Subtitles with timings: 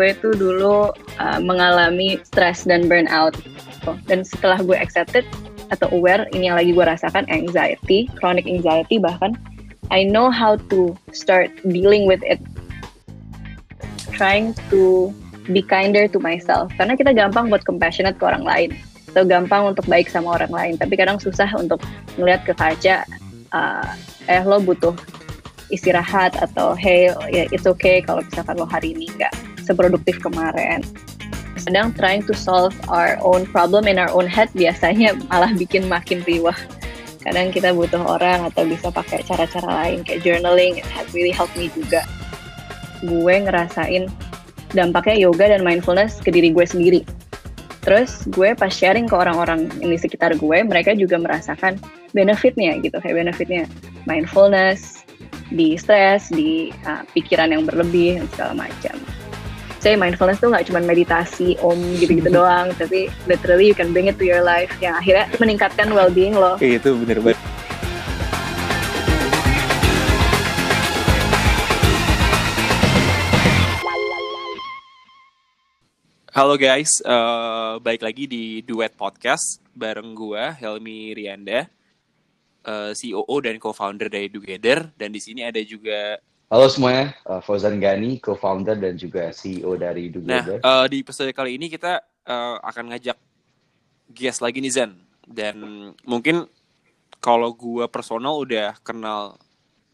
[0.00, 3.36] gue tuh dulu uh, mengalami stress dan burnout.
[4.08, 5.28] Dan setelah gue accepted
[5.68, 9.36] atau aware, ini yang lagi gue rasakan anxiety, chronic anxiety bahkan,
[9.92, 12.40] I know how to start dealing with it.
[14.16, 15.12] Trying to
[15.52, 16.72] be kinder to myself.
[16.80, 18.70] Karena kita gampang buat compassionate ke orang lain.
[19.12, 20.74] Atau gampang untuk baik sama orang lain.
[20.80, 21.84] Tapi kadang susah untuk
[22.16, 23.04] ngeliat ke kaca,
[23.52, 23.92] uh,
[24.32, 24.96] eh lo butuh
[25.70, 29.30] istirahat atau hey ya it's okay kalau misalkan lo hari ini nggak
[29.70, 30.82] seproduktif kemarin.
[31.54, 36.26] Sedang trying to solve our own problem in our own head biasanya malah bikin makin
[36.26, 36.56] riwah.
[37.22, 41.54] Kadang kita butuh orang atau bisa pakai cara-cara lain kayak journaling it has really helped
[41.54, 42.02] me juga.
[43.06, 44.10] Gue ngerasain
[44.74, 47.00] dampaknya yoga dan mindfulness ke diri gue sendiri.
[47.84, 51.80] Terus gue pas sharing ke orang-orang di sekitar gue mereka juga merasakan
[52.12, 53.64] benefitnya gitu kayak benefitnya
[54.08, 55.04] mindfulness
[55.52, 58.96] di stres, di uh, pikiran yang berlebih dan segala macam.
[59.80, 64.20] Saya mindfulness tuh nggak cuma meditasi, om gitu-gitu doang, tapi literally you can bring it
[64.20, 66.60] to your life yang akhirnya meningkatkan well-being lo.
[66.60, 67.40] Itu bener banget.
[76.28, 81.72] Halo guys, uh, balik lagi di Duet Podcast bareng gua Helmi Rianda
[82.68, 86.20] uh, eh, COO dan co-founder dari Together dan di sini ada juga
[86.50, 90.58] Halo semuanya, uh, Fauzan Gani, co-founder dan juga CEO dari Together.
[90.58, 93.14] Nah, uh, di episode kali ini kita uh, akan ngajak
[94.10, 94.98] guest lagi nih Zen
[95.30, 95.54] dan
[96.02, 96.50] mungkin
[97.22, 99.38] kalau gue personal udah kenal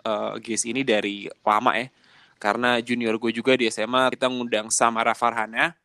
[0.01, 1.93] uh, guest ini dari lama ya
[2.41, 5.77] karena junior gue juga di SMA kita ngundang Samara Farhana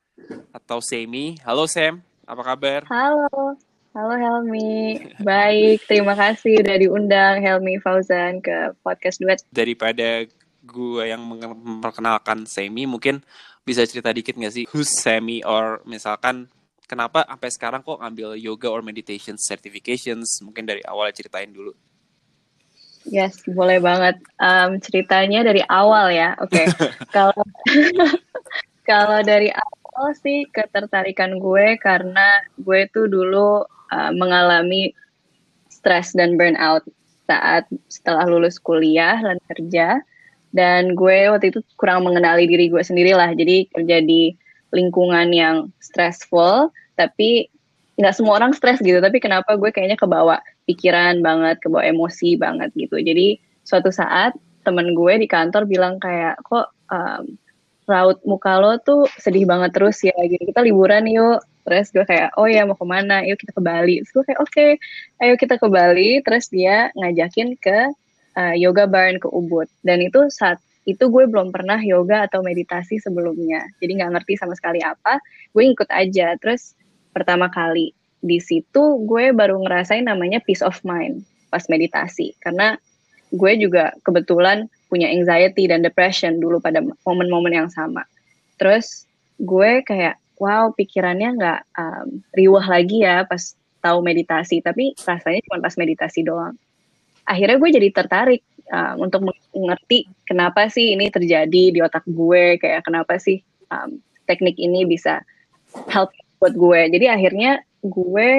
[0.55, 1.35] atau Semi.
[1.43, 2.87] Halo Sam, apa kabar?
[2.87, 3.59] Halo,
[3.91, 5.83] Halo Helmi, baik.
[5.83, 9.43] Terima kasih udah diundang Helmi Fauzan ke podcast Duet.
[9.51, 10.23] Daripada
[10.61, 13.25] gue yang memperkenalkan Semi, mungkin
[13.61, 16.49] bisa cerita dikit gak sih who's Semi or misalkan
[16.89, 20.43] kenapa sampai sekarang kok ngambil yoga or meditation certifications?
[20.43, 21.71] Mungkin dari awal ceritain dulu.
[23.07, 24.21] Yes, boleh banget.
[24.37, 26.37] Um, ceritanya dari awal ya.
[26.37, 26.65] Oke, okay.
[27.15, 27.41] kalau
[28.89, 34.93] kalau dari awal sih ketertarikan gue karena gue tuh dulu uh, mengalami
[35.71, 36.85] stres dan burnout
[37.25, 40.03] saat setelah lulus kuliah dan kerja
[40.51, 44.35] dan gue waktu itu kurang mengenali diri gue sendiri lah jadi kerja di
[44.71, 47.51] lingkungan yang stressful tapi
[48.01, 48.97] nggak semua orang stres gitu.
[48.97, 52.97] Tapi kenapa gue kayaknya kebawa pikiran banget kebawa emosi banget gitu.
[52.97, 54.33] Jadi suatu saat
[54.65, 57.37] temen gue di kantor bilang kayak kok um,
[57.89, 60.41] raut muka lo tuh sedih banget terus ya gitu.
[60.49, 61.45] Kita liburan yuk.
[61.61, 63.21] Terus gue kayak oh ya mau ke mana?
[63.21, 64.01] Yuk kita ke Bali.
[64.01, 64.69] Terus gue kayak oke okay,
[65.21, 66.11] ayo kita ke Bali.
[66.25, 67.93] Terus dia ngajakin ke
[68.35, 69.67] uh, yoga barn ke Ubud.
[69.83, 70.59] Dan itu saat
[70.89, 73.69] itu gue belum pernah yoga atau meditasi sebelumnya.
[73.77, 75.21] Jadi nggak ngerti sama sekali apa.
[75.53, 76.33] Gue ikut aja.
[76.41, 76.73] Terus
[77.13, 81.21] pertama kali di situ gue baru ngerasain namanya peace of mind
[81.53, 82.33] pas meditasi.
[82.41, 82.73] Karena
[83.31, 88.03] gue juga kebetulan punya anxiety dan depression dulu pada momen-momen yang sama.
[88.57, 89.05] Terus
[89.37, 93.53] gue kayak wow pikirannya nggak um, riwah lagi ya pas
[93.85, 94.65] tahu meditasi.
[94.65, 96.57] Tapi rasanya cuma pas meditasi doang
[97.31, 102.83] akhirnya gue jadi tertarik um, untuk mengerti kenapa sih ini terjadi di otak gue kayak
[102.83, 103.39] kenapa sih
[103.71, 105.23] um, teknik ini bisa
[105.87, 106.11] help
[106.43, 106.81] buat gue.
[106.91, 108.29] Jadi akhirnya gue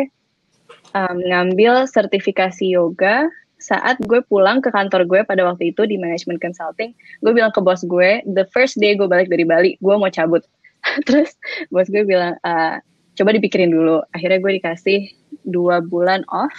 [0.93, 3.31] um, ngambil sertifikasi yoga
[3.63, 6.93] saat gue pulang ke kantor gue pada waktu itu di management consulting.
[7.23, 10.43] Gue bilang ke bos gue the first day gue balik dari Bali gue mau cabut.
[11.07, 11.39] Terus
[11.71, 12.83] bos gue bilang uh,
[13.15, 14.03] coba dipikirin dulu.
[14.11, 15.01] Akhirnya gue dikasih
[15.47, 16.53] dua bulan off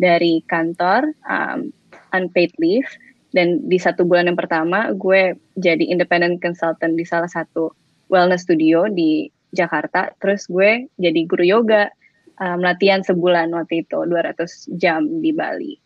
[0.00, 1.68] dari kantor um,
[2.16, 2.88] unpaid leave
[3.36, 7.70] dan di satu bulan yang pertama gue jadi independent consultant di salah satu
[8.10, 10.10] wellness studio di Jakarta.
[10.18, 11.92] Terus gue jadi guru yoga
[12.42, 15.78] um, latihan sebulan waktu itu 200 jam di Bali.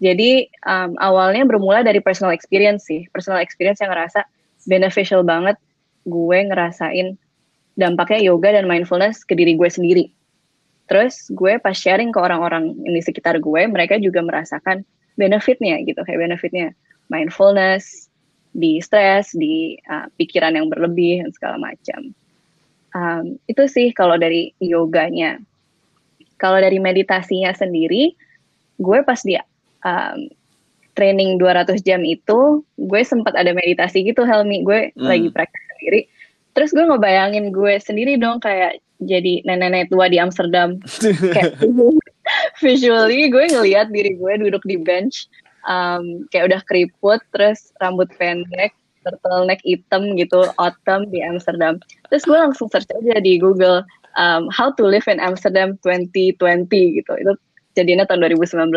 [0.00, 3.08] Jadi um, awalnya bermula dari personal experience sih.
[3.12, 4.24] Personal experience yang ngerasa
[4.68, 5.56] beneficial banget.
[6.08, 7.16] Gue ngerasain
[7.76, 10.15] dampaknya yoga dan mindfulness ke diri gue sendiri.
[10.86, 14.86] Terus gue pas sharing ke orang-orang di sekitar gue, mereka juga merasakan
[15.18, 16.70] benefitnya gitu, kayak benefitnya
[17.10, 18.06] mindfulness,
[18.56, 22.14] di stres, di uh, pikiran yang berlebih dan segala macam.
[22.96, 25.42] Um, itu sih kalau dari yoganya.
[26.36, 28.12] Kalau dari meditasinya sendiri,
[28.76, 29.40] gue pas di
[29.84, 30.28] um,
[30.92, 35.04] training 200 jam itu, gue sempat ada meditasi gitu Helmi, gue hmm.
[35.04, 36.00] lagi praktek sendiri
[36.56, 40.82] terus gue ngebayangin gue sendiri dong kayak jadi nenek-nenek tua di Amsterdam.
[41.32, 41.62] Kayak
[42.62, 45.30] visually gue ngelihat diri gue duduk di bench
[45.70, 48.74] um, kayak udah keriput terus rambut pendek
[49.06, 51.78] turtleneck hitam gitu autumn di Amsterdam.
[52.10, 53.86] Terus gue langsung search aja di Google
[54.18, 56.66] um, how to live in Amsterdam 2020
[56.98, 57.12] gitu.
[57.14, 57.32] Itu
[57.78, 58.72] jadinya tahun 2019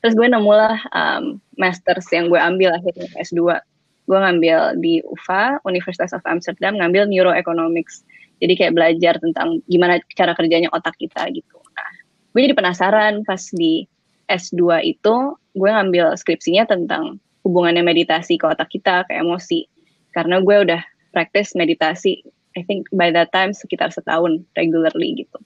[0.00, 3.60] terus gue nemulah um, masters yang gue ambil akhirnya S2
[4.08, 8.02] gue ngambil di UVA Universitas of Amsterdam ngambil neuroeconomics
[8.40, 11.60] jadi kayak belajar tentang gimana cara kerjanya otak kita gitu.
[11.76, 11.90] Nah
[12.32, 13.84] gue jadi penasaran pas di
[14.26, 15.14] S2 itu
[15.54, 19.68] gue ngambil skripsinya tentang hubungannya meditasi ke otak kita ke emosi.
[20.10, 20.82] Karena gue udah
[21.12, 22.24] practice meditasi
[22.58, 25.38] I think by that time sekitar setahun regularly gitu.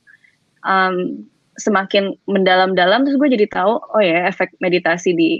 [0.65, 1.29] Um,
[1.61, 5.31] semakin mendalam-dalam terus gue jadi tahu oh ya efek meditasi di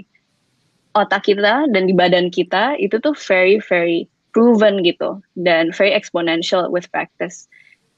[0.95, 6.67] otak kita dan di badan kita itu tuh very very proven gitu dan very exponential
[6.67, 7.47] with practice.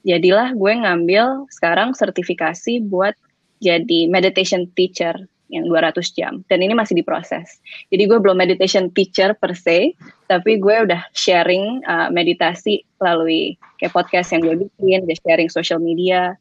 [0.06, 3.18] Jadilah gue ngambil sekarang sertifikasi buat
[3.58, 5.18] jadi meditation teacher
[5.50, 7.58] yang 200 jam dan ini masih diproses.
[7.90, 9.98] Jadi gue belum meditation teacher per se,
[10.30, 15.82] tapi gue udah sharing uh, meditasi melalui kayak podcast yang gue bikin, gue sharing social
[15.82, 16.38] media,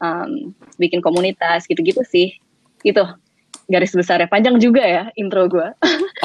[0.00, 2.38] um, bikin komunitas gitu-gitu sih
[2.82, 3.04] itu
[3.70, 5.68] garis besarnya panjang juga ya intro gue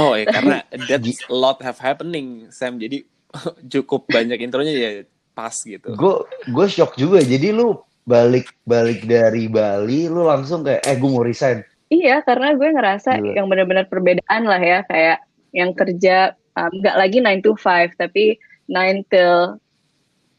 [0.01, 3.06] oh ya karena that's a lot have happening Sam jadi
[3.74, 4.92] cukup banyak intronya ya
[5.36, 5.94] pas gitu.
[5.94, 7.20] Gue gue shock juga.
[7.20, 7.76] Jadi lu
[8.08, 11.62] balik balik dari Bali lu langsung kayak eh gue mau resign.
[11.92, 13.34] Iya karena gue ngerasa Gila.
[13.38, 14.80] yang benar-benar perbedaan lah ya.
[14.88, 15.18] Kayak
[15.52, 18.40] yang kerja nggak um, lagi 9 to 5 tapi
[18.72, 19.60] 9 till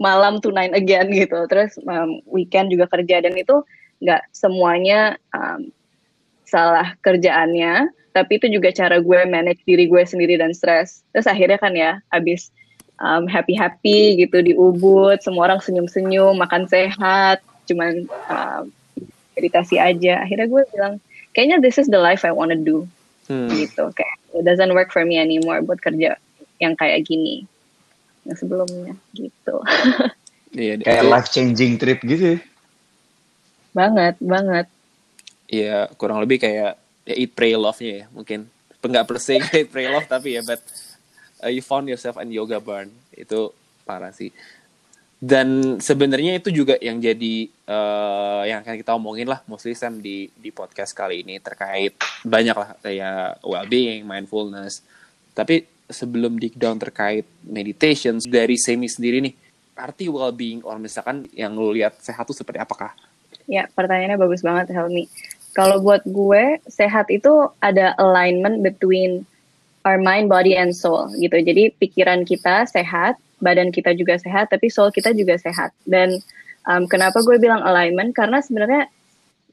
[0.01, 1.45] malam to nine again gitu.
[1.47, 3.21] Terus um, weekend juga kerja.
[3.21, 3.63] Dan itu
[4.01, 5.69] nggak semuanya um,
[6.49, 7.93] salah kerjaannya.
[8.17, 12.01] Tapi itu juga cara gue manage diri gue sendiri dan stres terus akhirnya kan ya
[12.09, 12.49] abis
[13.01, 18.63] um, happy happy gitu di Ubud semua orang senyum senyum makan sehat cuman um,
[19.37, 20.95] meditasi aja akhirnya gue bilang
[21.37, 22.89] kayaknya this is the life I wanna do
[23.29, 23.53] hmm.
[23.53, 26.17] gitu kayak it doesn't work for me anymore buat kerja
[26.61, 27.45] yang kayak gini
[28.27, 29.57] yang sebelumnya gitu.
[30.57, 32.33] Iya, kayak life changing trip gitu.
[32.33, 32.41] Ya?
[33.77, 34.67] Banget, banget.
[35.53, 38.49] Iya, kurang lebih kayak ya eat pray love-nya ya, mungkin.
[38.81, 40.63] Enggak per se eat pray love tapi ya but
[41.43, 42.93] uh, you found yourself in yoga barn.
[43.12, 43.53] Itu
[43.85, 44.31] parah sih.
[45.17, 50.29] Dan sebenarnya itu juga yang jadi uh, yang akan kita omongin lah mostly Sam di
[50.37, 54.85] di podcast kali ini terkait banyak lah kayak well being, mindfulness.
[55.33, 59.35] Tapi sebelum dig down terkait meditation dari semi sendiri nih
[59.77, 62.93] arti well being orang misalkan yang lu lihat sehat itu seperti apakah?
[63.49, 65.09] Ya pertanyaannya bagus banget Helmi.
[65.56, 69.25] Kalau buat gue sehat itu ada alignment between
[69.87, 71.38] our mind, body, and soul gitu.
[71.38, 75.71] Jadi pikiran kita sehat, badan kita juga sehat, tapi soul kita juga sehat.
[75.87, 76.19] Dan
[76.67, 78.11] um, kenapa gue bilang alignment?
[78.11, 78.91] Karena sebenarnya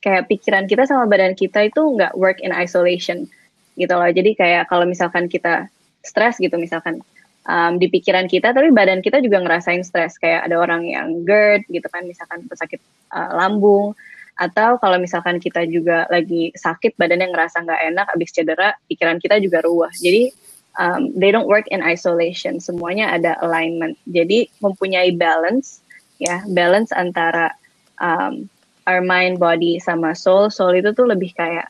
[0.02, 3.30] kayak pikiran kita sama badan kita itu nggak work in isolation
[3.78, 4.10] gitu loh.
[4.10, 5.70] Jadi kayak kalau misalkan kita
[6.04, 7.00] stres gitu misalkan
[7.48, 11.64] um, di pikiran kita tapi badan kita juga ngerasain stres kayak ada orang yang GERD
[11.72, 12.80] gitu kan misalkan sakit
[13.16, 13.96] uh, lambung
[14.34, 19.38] atau kalau misalkan kita juga lagi sakit badannya ngerasa nggak enak abis cedera pikiran kita
[19.38, 20.34] juga ruah jadi
[20.80, 22.58] um, they don't work in isolation.
[22.58, 23.98] Semuanya ada alignment.
[24.10, 25.82] Jadi mempunyai balance
[26.22, 27.54] ya balance antara
[28.00, 28.48] um,
[28.90, 30.50] our mind body sama soul.
[30.50, 31.70] Soul itu tuh lebih kayak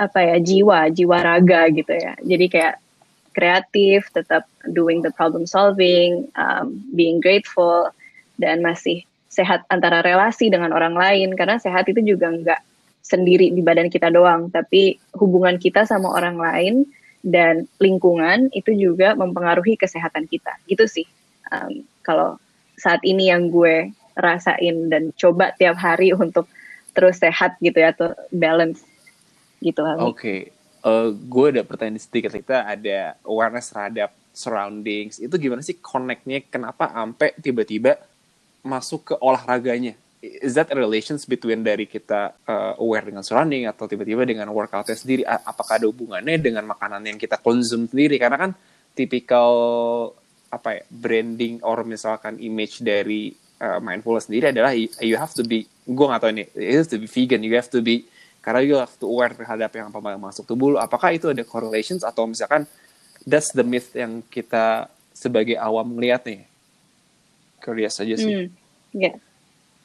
[0.00, 2.16] apa ya jiwa jiwa raga gitu ya.
[2.20, 2.76] Jadi kayak
[3.32, 4.44] kreatif, tetap
[4.76, 7.88] doing the problem solving, um, being grateful,
[8.36, 11.32] dan masih sehat antara relasi dengan orang lain.
[11.32, 12.60] Karena sehat itu juga nggak
[13.00, 16.74] sendiri di badan kita doang, tapi hubungan kita sama orang lain
[17.24, 20.52] dan lingkungan itu juga mempengaruhi kesehatan kita.
[20.68, 21.06] Gitu sih.
[21.48, 22.36] Um, kalau
[22.76, 26.44] saat ini yang gue rasain dan coba tiap hari untuk
[26.92, 28.84] terus sehat gitu ya, atau balance
[29.64, 29.80] gitu.
[29.80, 30.04] Oke.
[30.12, 30.40] Okay
[30.84, 36.90] uh, gue ada pertanyaan sedikit kita ada awareness terhadap surroundings itu gimana sih connectnya kenapa
[36.92, 38.00] ampe tiba-tiba
[38.62, 39.98] masuk ke olahraganya.
[40.22, 44.94] Is that a relations between dari kita uh, aware dengan surrounding atau tiba-tiba dengan workoutnya
[44.94, 45.26] sendiri?
[45.26, 48.22] Apakah ada hubungannya dengan makanan yang kita konsum sendiri?
[48.22, 48.50] Karena kan
[48.94, 49.50] tipikal
[50.52, 55.64] apa ya branding or misalkan image dari uh, mindfulness sendiri adalah you have to be
[55.88, 58.04] gue gak tau ini it has to be vegan you have to be
[58.44, 62.04] karena you have to aware terhadap yang apa yang masuk tubuh apakah itu ada correlations
[62.04, 62.68] atau misalkan
[63.24, 66.44] that's the myth yang kita sebagai awam melihat nih
[67.62, 68.28] curious aja sih.
[68.28, 68.46] Mm,
[68.92, 69.14] yeah.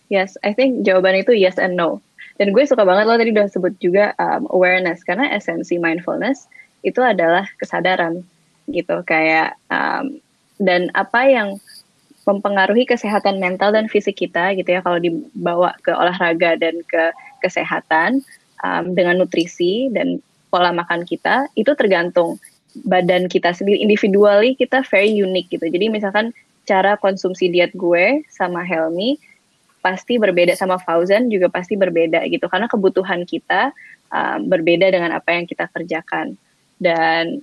[0.09, 2.01] yes I think jawaban itu yes and no.
[2.37, 5.01] Dan gue suka banget lo tadi udah sebut juga um, awareness.
[5.05, 6.49] Karena esensi mindfulness
[6.81, 8.21] itu adalah kesadaran
[8.69, 9.01] gitu.
[9.05, 10.21] Kayak um,
[10.57, 11.57] dan apa yang
[12.27, 14.83] mempengaruhi kesehatan mental dan fisik kita gitu ya.
[14.83, 18.21] Kalau dibawa ke olahraga dan ke kesehatan
[18.61, 20.19] um, dengan nutrisi dan
[20.51, 22.37] pola makan kita itu tergantung
[22.85, 23.81] badan kita sendiri.
[23.81, 25.65] Individually kita very unique gitu.
[25.65, 26.35] Jadi misalkan
[26.67, 29.15] cara konsumsi diet gue sama Helmi
[29.79, 33.71] pasti berbeda sama Fauzan juga pasti berbeda gitu karena kebutuhan kita
[34.11, 36.35] uh, berbeda dengan apa yang kita kerjakan
[36.77, 37.39] dan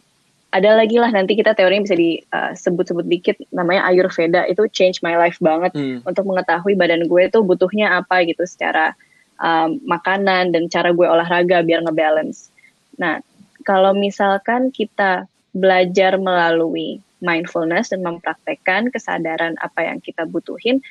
[0.55, 5.19] ada lagi lah nanti kita teorinya bisa disebut-sebut uh, dikit namanya Ayurveda itu change my
[5.19, 6.07] life banget hmm.
[6.07, 8.95] untuk mengetahui badan gue tuh butuhnya apa gitu secara
[9.43, 12.55] um, makanan dan cara gue olahraga biar ngebalance.
[13.03, 13.19] Nah
[13.67, 20.85] kalau misalkan kita belajar melalui mindfulness dan mempraktekkan kesadaran apa yang kita butuhin,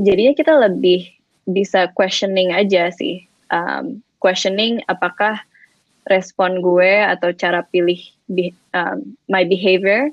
[0.00, 1.12] jadinya kita lebih
[1.44, 5.36] bisa questioning aja sih, um, questioning apakah
[6.08, 8.00] respon gue atau cara pilih
[8.32, 10.08] be, um, my behavior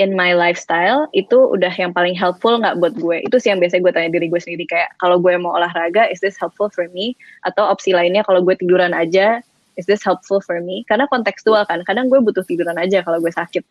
[0.00, 3.22] in my lifestyle itu udah yang paling helpful nggak buat gue.
[3.24, 6.18] Itu sih yang biasa gue tanya diri gue sendiri kayak kalau gue mau olahraga is
[6.18, 7.14] this helpful for me?
[7.46, 9.38] Atau opsi lainnya kalau gue tiduran aja
[9.78, 10.82] is this helpful for me?
[10.90, 13.62] Karena kontekstual kan kadang gue butuh tiduran aja kalau gue sakit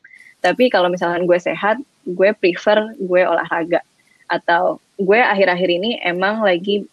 [0.43, 3.79] tapi kalau misalkan gue sehat gue prefer gue olahraga.
[4.27, 6.83] Atau gue akhir-akhir ini emang lagi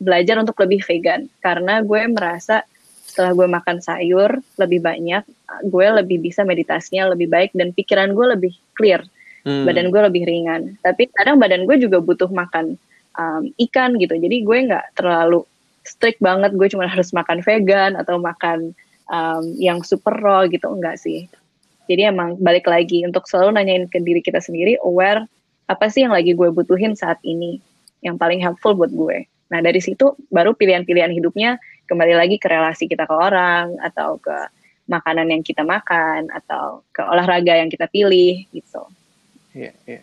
[0.00, 1.28] belajar untuk lebih vegan.
[1.44, 2.64] Karena gue merasa
[3.04, 5.26] setelah gue makan sayur lebih banyak
[5.66, 9.04] gue lebih bisa meditasinya lebih baik dan pikiran gue lebih clear.
[9.40, 9.64] Hmm.
[9.64, 10.76] badan gue lebih ringan.
[10.84, 12.76] Tapi kadang badan gue juga butuh makan
[13.16, 14.12] um, ikan gitu.
[14.16, 15.44] Jadi gue nggak terlalu
[15.80, 16.52] strict banget.
[16.56, 18.76] Gue cuma harus makan vegan atau makan
[19.08, 20.68] um, yang super raw gitu.
[20.68, 21.24] Enggak sih
[21.90, 25.26] jadi emang balik lagi untuk selalu nanyain ke diri kita sendiri, aware
[25.66, 27.58] apa sih yang lagi gue butuhin saat ini,
[27.98, 29.26] yang paling helpful buat gue.
[29.50, 31.58] Nah dari situ baru pilihan-pilihan hidupnya
[31.90, 34.30] kembali lagi ke relasi kita ke orang atau ke
[34.86, 38.86] makanan yang kita makan atau ke olahraga yang kita pilih gitu.
[39.50, 39.92] Iya, yeah, iya.
[39.98, 40.02] Yeah.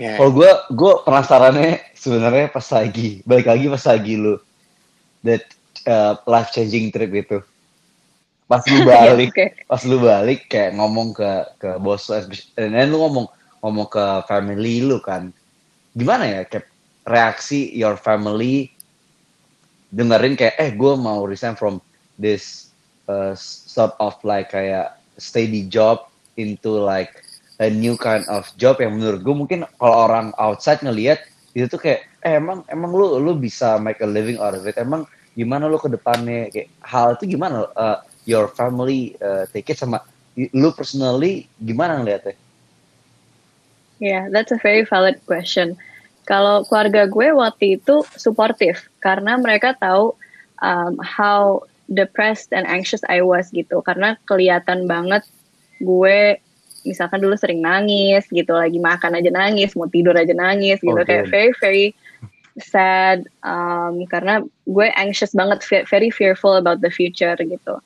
[0.00, 0.16] Yeah.
[0.16, 4.38] Kalau gue, gue penasarannya sebenarnya pas lagi, balik lagi pas lagi lu
[5.26, 5.44] that
[5.84, 7.42] uh, life changing trip itu
[8.50, 9.48] pas lu balik okay.
[9.70, 11.30] pas lu balik kayak ngomong ke
[11.62, 12.10] ke bos
[12.58, 13.30] dan lu ngomong
[13.62, 15.30] ngomong ke family lu kan.
[15.94, 16.66] Gimana ya kayak
[17.06, 18.74] reaksi your family
[19.94, 21.78] dengerin kayak eh gue mau resign from
[22.18, 22.74] this
[23.06, 27.22] uh, sort of like kayak steady job into like
[27.62, 28.82] a new kind of job.
[28.82, 31.22] Yang menurut gue mungkin kalau orang outside ngelihat
[31.54, 34.74] itu tuh kayak eh emang emang lu lu bisa make a living out of it.
[34.74, 35.06] Emang
[35.38, 36.50] gimana lu ke depannya?
[36.50, 37.70] Kayak hal itu gimana?
[37.78, 37.98] Uh,
[38.30, 40.06] your family uh, take it sama
[40.54, 42.38] lu personally gimana ngeliatnya?
[43.98, 45.74] Yeah, that's a very valid question.
[46.24, 50.14] Kalau keluarga gue waktu itu supportive karena mereka tahu
[50.62, 55.26] um, how depressed and anxious I was gitu karena kelihatan banget
[55.82, 56.38] gue
[56.86, 61.04] misalkan dulu sering nangis gitu lagi makan aja nangis mau tidur aja nangis gitu oh,
[61.04, 61.86] kayak very very
[62.62, 67.82] sad um, karena gue anxious banget very fearful about the future gitu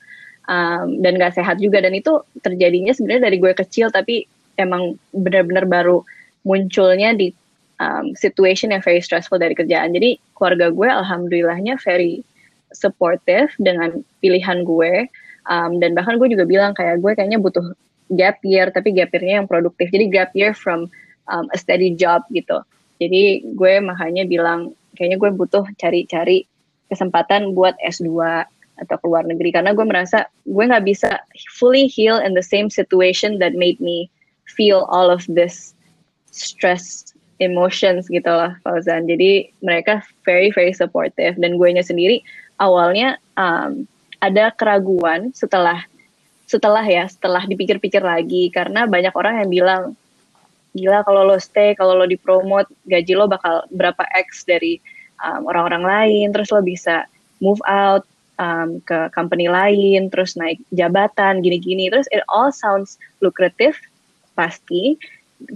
[0.49, 1.81] um, dan gak sehat juga.
[1.81, 4.25] Dan itu terjadinya sebenarnya dari gue kecil tapi
[4.55, 6.01] emang benar-benar baru
[6.47, 7.33] munculnya di
[7.81, 9.91] um, situation yang very stressful dari kerjaan.
[9.91, 12.23] Jadi keluarga gue alhamdulillahnya very
[12.71, 15.07] supportive dengan pilihan gue.
[15.45, 17.77] Um, dan bahkan gue juga bilang kayak gue kayaknya butuh
[18.13, 19.89] gap year tapi gap year-nya yang produktif.
[19.89, 20.89] Jadi gap year from
[21.29, 22.61] um, a steady job gitu.
[23.01, 26.47] Jadi gue makanya bilang kayaknya gue butuh cari-cari
[26.87, 28.07] kesempatan buat S2
[28.79, 29.55] atau ke luar negeri.
[29.55, 31.21] Karena gue merasa gue nggak bisa
[31.55, 34.11] fully heal in the same situation that made me
[34.45, 35.73] feel all of this
[36.31, 39.07] stress emotions gitu lah Fauzan.
[39.07, 41.35] Jadi mereka very very supportive.
[41.39, 42.23] Dan gue nya sendiri
[42.59, 43.87] awalnya um,
[44.23, 45.83] ada keraguan setelah
[46.45, 48.51] setelah ya setelah dipikir-pikir lagi.
[48.51, 49.83] Karena banyak orang yang bilang
[50.75, 54.79] gila kalau lo stay kalau lo dipromot gaji lo bakal berapa x dari
[55.23, 56.27] um, orang-orang um, lain.
[56.35, 57.07] Terus lo bisa
[57.43, 61.91] move out um, ke company lain, terus naik jabatan, gini-gini.
[61.91, 63.75] Terus it all sounds lucrative,
[64.35, 64.99] pasti.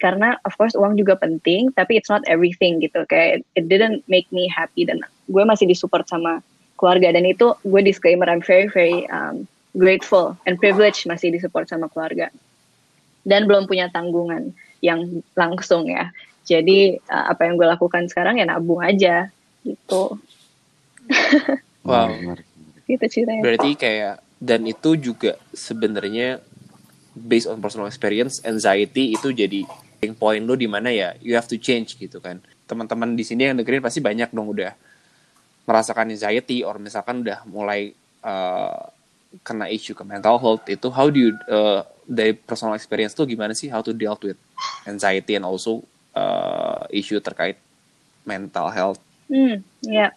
[0.04, 3.08] Karena of course uang juga penting, tapi it's not everything gitu.
[3.08, 5.00] Kayak it didn't make me happy dan
[5.32, 6.44] gue masih disupport sama
[6.80, 9.44] keluarga dan itu gue disclaimer I'm very very um,
[9.76, 12.32] grateful and privileged masih disupport sama keluarga
[13.28, 16.10] dan belum punya tanggungan yang langsung ya.
[16.48, 19.30] Jadi uh, apa yang gue lakukan sekarang ya nabung aja
[19.62, 20.18] gitu.
[21.88, 22.10] wow
[22.90, 26.42] gitu ceritanya berarti kayak dan itu juga sebenarnya
[27.14, 29.68] based on personal experience anxiety itu jadi
[30.16, 33.60] point lo di mana ya you have to change gitu kan teman-teman di sini yang
[33.60, 34.74] dengerin pasti banyak dong udah
[35.68, 37.94] merasakan anxiety or misalkan udah mulai
[38.26, 38.90] uh,
[39.46, 43.54] kena isu ke mental health itu how do you uh, dari personal experience tuh gimana
[43.54, 44.40] sih how to deal with
[44.90, 45.86] anxiety and also
[46.18, 47.62] uh, issue terkait
[48.26, 49.00] mental health?
[49.30, 50.14] Hmm, ya.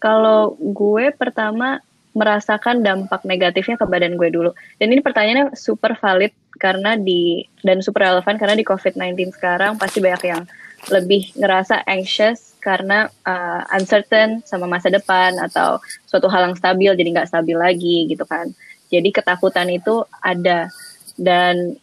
[0.00, 1.80] Kalau gue pertama
[2.16, 4.50] merasakan dampak negatifnya ke badan gue dulu.
[4.80, 10.00] Dan ini pertanyaannya super valid karena di dan super relevan karena di COVID-19 sekarang pasti
[10.00, 10.42] banyak yang
[10.88, 15.76] lebih ngerasa anxious karena uh, uncertain sama masa depan atau
[16.08, 18.48] suatu hal yang stabil jadi nggak stabil lagi gitu kan.
[18.88, 20.72] Jadi ketakutan itu ada
[21.20, 21.76] dan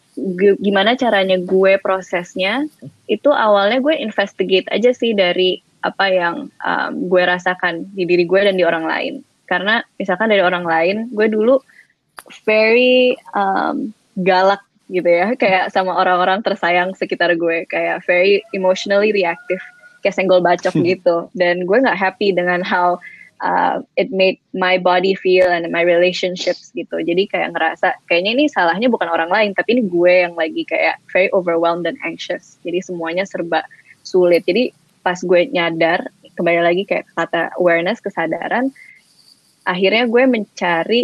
[0.61, 2.65] gimana caranya gue prosesnya
[3.05, 8.39] itu awalnya gue investigate aja sih dari apa yang um, gue rasakan di diri gue
[8.45, 9.13] dan di orang lain
[9.45, 11.59] karena misalkan dari orang lain gue dulu
[12.47, 15.33] very um, galak gitu ya.
[15.41, 17.65] Kayak sama orang-orang tersayang sekitar gue.
[17.67, 19.61] Kayak very emotionally reactive.
[20.03, 20.85] Kayak senggol bacok hmm.
[20.85, 21.15] gitu.
[21.33, 22.99] Dan gue nggak happy dengan how
[23.43, 26.99] uh, it made my body feel and my relationships gitu.
[27.01, 30.99] Jadi kayak ngerasa kayaknya ini salahnya bukan orang lain tapi ini gue yang lagi kayak
[31.11, 32.59] very overwhelmed dan anxious.
[32.61, 33.63] Jadi semuanya serba
[34.03, 34.43] sulit.
[34.43, 38.71] Jadi pas gue nyadar kembali lagi kayak kata awareness kesadaran
[39.63, 41.01] akhirnya gue mencari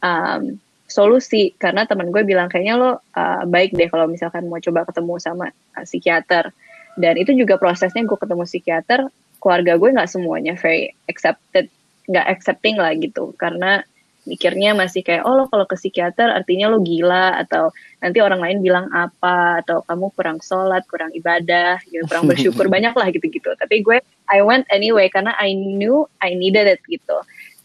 [0.00, 0.56] um,
[0.88, 1.52] solusi.
[1.56, 5.46] Karena teman gue bilang kayaknya lo uh, baik deh kalau misalkan mau coba ketemu sama
[5.50, 6.52] uh, psikiater.
[6.94, 9.00] Dan itu juga prosesnya gue ketemu psikiater
[9.42, 11.68] keluarga gue nggak semuanya very accepted
[12.06, 13.34] nggak accepting lah gitu.
[13.34, 13.82] Karena
[14.24, 17.68] mikirnya masih kayak oh lo kalau ke psikiater artinya lo gila atau
[18.00, 22.96] nanti orang lain bilang apa atau kamu kurang sholat kurang ibadah gitu kurang bersyukur banyak
[22.96, 24.00] lah gitu gitu tapi gue
[24.32, 27.20] I went anyway karena I knew I needed it gitu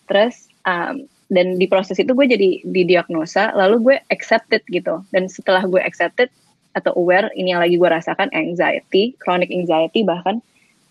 [0.09, 5.61] terus um, dan di proses itu gue jadi didiagnosa lalu gue accepted gitu dan setelah
[5.69, 6.33] gue accepted
[6.73, 10.41] atau aware ini yang lagi gue rasakan anxiety, chronic anxiety bahkan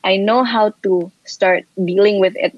[0.07, 2.55] I know how to start dealing with it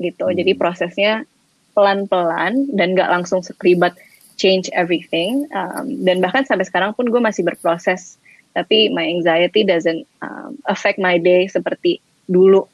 [0.00, 0.32] gitu.
[0.32, 0.36] Hmm.
[0.36, 1.28] Jadi prosesnya
[1.76, 3.96] pelan-pelan dan gak langsung sekribat
[4.40, 5.48] change everything.
[5.52, 8.16] Um, dan bahkan sampai sekarang pun gue masih berproses.
[8.52, 12.68] Tapi my anxiety doesn't um, affect my day seperti dulu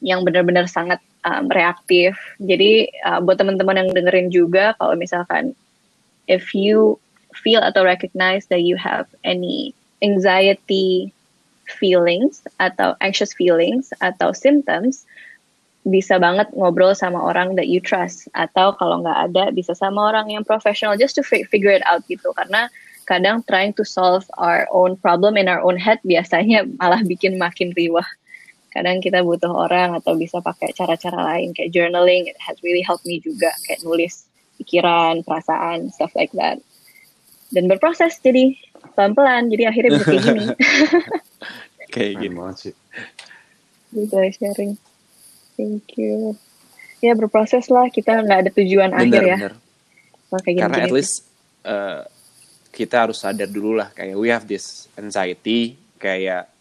[0.00, 2.16] yang benar-benar sangat um, reaktif.
[2.40, 5.52] Jadi uh, buat teman-teman yang dengerin juga kalau misalkan
[6.24, 6.96] if you
[7.36, 11.12] feel atau recognize that you have any anxiety
[11.68, 15.04] feelings atau anxious feelings atau symptoms
[15.88, 18.28] bisa banget ngobrol sama orang that you trust.
[18.32, 22.32] Atau kalau nggak ada bisa sama orang yang profesional just to figure it out gitu.
[22.36, 22.68] Karena
[23.08, 27.72] kadang trying to solve our own problem in our own head biasanya malah bikin makin
[27.72, 28.04] riwah
[28.78, 33.02] kadang kita butuh orang atau bisa pakai cara-cara lain kayak journaling it has really helped
[33.04, 36.62] me juga kayak nulis pikiran perasaan stuff like that.
[37.50, 38.54] Dan berproses jadi
[38.94, 40.44] pelan-pelan jadi akhirnya bisa kayak gini.
[41.88, 42.36] Kayak gini.
[42.36, 42.74] banget sih.
[43.96, 44.76] Gitu sharing.
[45.56, 46.36] Thank you.
[47.00, 49.36] Ya berproses lah kita nggak ada tujuan bener, akhir ya.
[49.40, 49.54] bener.
[50.28, 51.24] kayak gini, karena at least
[51.64, 52.04] uh,
[52.68, 56.52] kita harus sadar dulu lah kayak we have this anxiety kayak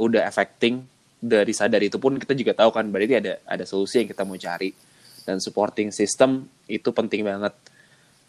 [0.00, 0.88] udah affecting
[1.26, 4.38] dari sadar itu pun kita juga tahu kan berarti ada ada solusi yang kita mau
[4.38, 4.70] cari
[5.26, 7.52] dan supporting system itu penting banget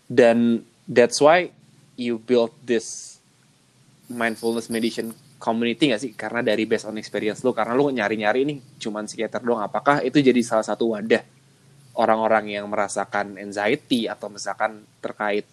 [0.09, 1.53] dan that's why
[1.99, 3.17] you build this
[4.07, 6.11] mindfulness meditation community gak sih?
[6.17, 9.61] Karena dari based on experience lo, karena lo nyari-nyari nih cuman psikiater doang.
[9.61, 11.21] Apakah itu jadi salah satu wadah
[11.97, 15.45] orang-orang yang merasakan anxiety atau misalkan terkait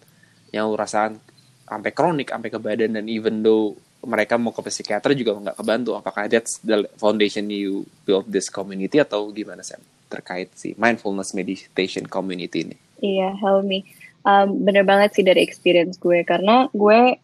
[0.53, 1.21] yang lo rasakan
[1.65, 3.73] sampai kronik, sampai ke badan dan even though
[4.05, 5.91] mereka mau ke psikiater juga nggak kebantu.
[5.97, 9.75] Apakah that's the foundation you build this community atau gimana sih
[10.07, 12.77] terkait si mindfulness meditation community ini?
[13.01, 13.83] Iya, help me.
[14.25, 16.23] Um, bener banget sih dari experience gue.
[16.23, 17.19] Karena gue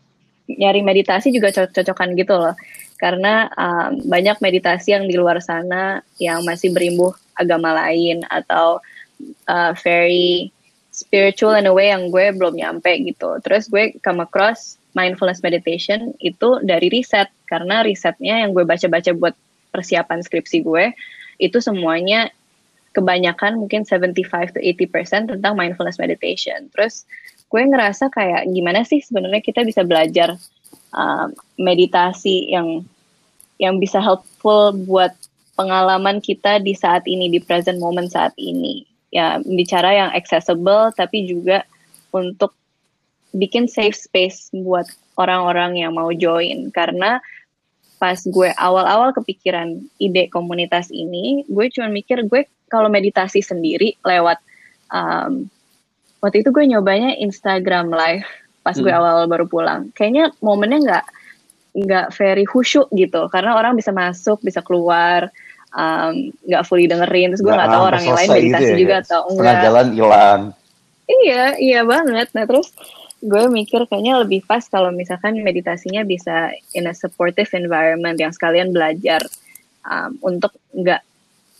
[0.52, 2.56] nyari meditasi juga cocok-cocokan gitu loh.
[3.00, 8.78] Karena um, banyak meditasi yang di luar sana yang masih berimbuh agama lain atau
[9.50, 10.54] uh, very
[10.92, 13.40] spiritual in a way yang gue belum nyampe gitu.
[13.42, 19.36] Terus gue come across mindfulness meditation itu dari riset karena risetnya yang gue baca-baca buat
[19.72, 20.92] persiapan skripsi gue
[21.40, 22.30] itu semuanya
[22.92, 26.68] kebanyakan mungkin 75 to 80% tentang mindfulness meditation.
[26.76, 27.08] Terus
[27.48, 30.36] gue ngerasa kayak gimana sih sebenarnya kita bisa belajar
[30.92, 32.84] um, meditasi yang
[33.60, 35.16] yang bisa helpful buat
[35.56, 38.84] pengalaman kita di saat ini di present moment saat ini.
[39.12, 41.68] Ya, bicara yang accessible tapi juga
[42.16, 42.56] untuk
[43.32, 47.24] bikin safe space buat orang-orang yang mau join karena
[48.02, 54.42] pas gue awal-awal kepikiran ide komunitas ini, gue cuma mikir gue kalau meditasi sendiri lewat
[54.90, 55.46] um,
[56.26, 58.26] waktu itu gue nyobanya Instagram live
[58.66, 58.84] pas hmm.
[58.84, 59.94] gue awal baru pulang.
[59.94, 61.06] Kayaknya momennya nggak
[61.72, 65.32] nggak very khusyuk gitu karena orang bisa masuk bisa keluar
[65.72, 68.96] nggak um, fully dengerin terus gue nggak tahu orang yang lain meditasi gitu ya, juga
[69.08, 69.62] atau enggak.
[69.64, 70.42] Jalan hilang.
[71.08, 72.28] Iya iya banget.
[72.36, 72.76] Nah terus
[73.22, 78.74] gue mikir kayaknya lebih pas kalau misalkan meditasinya bisa in a supportive environment yang sekalian
[78.74, 79.22] belajar
[79.86, 81.06] um, untuk nggak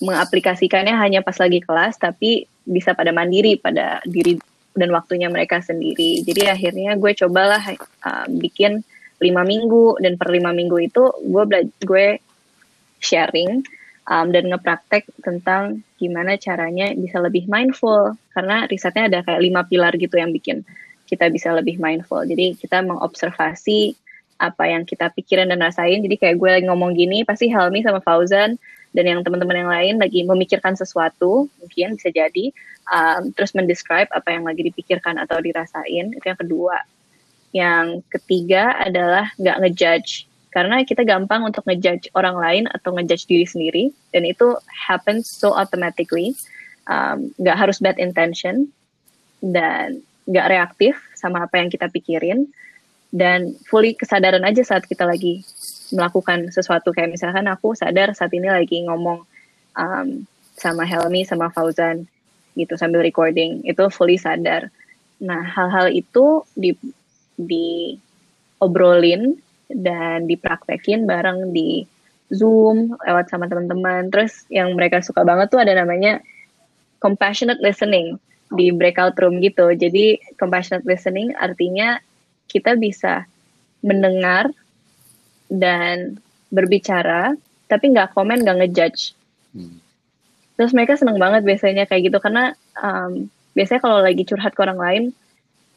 [0.02, 6.24] mengaplikasikannya hanya pas lagi kelas tapi bisa pada mandiri pada diri dan waktunya mereka sendiri.
[6.26, 7.62] Jadi akhirnya gue cobalah
[8.08, 8.82] uh, bikin
[9.22, 11.44] lima minggu dan per lima minggu itu gue
[11.86, 12.08] gue
[12.98, 13.62] sharing
[14.10, 19.94] um, dan ngepraktek tentang gimana caranya bisa lebih mindful karena risetnya ada kayak lima pilar
[19.94, 20.66] gitu yang bikin
[21.12, 22.24] kita bisa lebih mindful.
[22.24, 24.00] Jadi kita mengobservasi
[24.40, 26.00] apa yang kita pikirin dan rasain.
[26.00, 28.56] Jadi kayak gue lagi ngomong gini, pasti Helmi sama Fauzan
[28.96, 32.52] dan yang teman-teman yang lain lagi memikirkan sesuatu, mungkin bisa jadi,
[32.92, 36.16] um, terus mendescribe apa yang lagi dipikirkan atau dirasain.
[36.16, 36.78] Itu yang kedua.
[37.52, 40.32] Yang ketiga adalah nggak ngejudge.
[40.52, 45.56] Karena kita gampang untuk ngejudge orang lain atau ngejudge diri sendiri, dan itu happens so
[45.56, 46.36] automatically.
[46.92, 48.68] Um, harus bad intention,
[49.40, 52.50] dan nggak reaktif sama apa yang kita pikirin
[53.12, 55.44] dan fully kesadaran aja saat kita lagi
[55.92, 56.96] melakukan sesuatu.
[56.96, 59.28] Kayak misalkan aku sadar saat ini lagi ngomong
[59.76, 60.08] um,
[60.56, 62.08] sama Helmi sama Fauzan
[62.56, 63.62] gitu sambil recording.
[63.68, 64.72] Itu fully sadar.
[65.20, 66.72] Nah hal-hal itu di
[67.36, 68.00] di
[68.64, 69.36] obrolin
[69.68, 71.84] dan dipraktekin bareng di
[72.32, 74.08] Zoom lewat sama teman-teman.
[74.08, 76.24] Terus yang mereka suka banget tuh ada namanya
[77.04, 78.16] compassionate listening
[78.56, 79.72] di breakout room gitu.
[79.72, 82.00] Jadi compassionate listening artinya
[82.52, 83.24] kita bisa
[83.82, 84.52] mendengar
[85.48, 86.20] dan
[86.52, 87.36] berbicara,
[87.72, 89.16] tapi nggak komen, nggak ngejudge.
[89.56, 89.80] Hmm.
[90.60, 94.80] Terus mereka seneng banget biasanya kayak gitu karena um, biasanya kalau lagi curhat ke orang
[94.80, 95.04] lain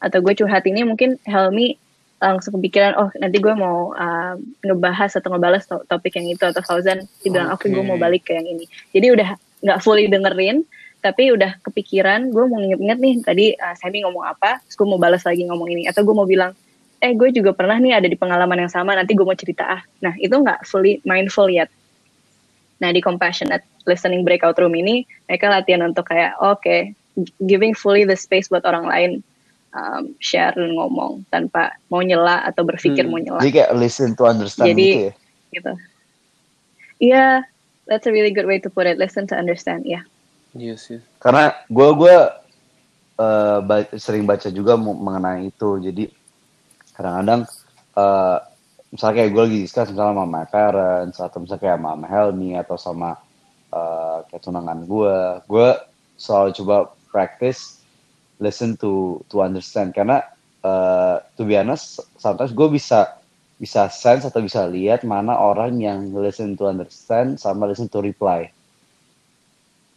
[0.03, 1.81] atau gue curhat ini mungkin Helmi
[2.23, 6.63] langsung kepikiran oh nanti gue mau uh, ngebahas atau ngebalas to topik yang itu atau
[6.65, 7.73] Fauzan bilang oke okay.
[7.73, 9.29] gue mau balik ke yang ini jadi udah
[9.65, 10.65] nggak fully dengerin
[11.05, 14.97] tapi udah kepikiran gue mau inget-inget nih tadi uh, Sammy ngomong apa terus gue mau
[14.97, 15.85] balas lagi ngomong ini.
[15.85, 16.57] Atau gue mau bilang
[17.05, 19.83] eh gue juga pernah nih ada di pengalaman yang sama nanti gue mau cerita ah.
[20.01, 21.69] Nah itu nggak fully mindful yet.
[22.81, 26.97] Nah di compassionate listening breakout room ini mereka latihan untuk kayak oke okay,
[27.45, 29.11] giving fully the space buat orang lain
[29.77, 33.13] um, share dan ngomong tanpa mau nyela atau berpikir hmm.
[33.13, 33.45] mau nyela.
[33.45, 35.13] Jadi kayak listen to understand jadi gitu ya?
[35.53, 35.73] gitu.
[37.05, 37.33] Iya yeah,
[37.85, 40.05] that's a really good way to put it listen to understand ya yeah.
[40.55, 40.99] Iya sih.
[41.19, 42.15] Karena gue gue
[43.19, 43.59] uh,
[43.99, 45.83] sering baca juga mengenai itu.
[45.83, 46.07] Jadi
[46.95, 47.43] kadang-kadang
[47.99, 48.39] uh,
[48.95, 53.11] misalnya kayak gue lagi discuss sama my parents atau misalnya kayak sama Helmi atau sama
[53.75, 55.17] uh, kayak tunangan gue,
[55.51, 55.69] gue
[56.15, 56.77] selalu coba
[57.11, 57.83] practice
[58.43, 60.23] listen to to understand karena
[60.63, 63.19] uh, to be honest sometimes gue bisa
[63.59, 68.51] bisa sense atau bisa lihat mana orang yang listen to understand sama listen to reply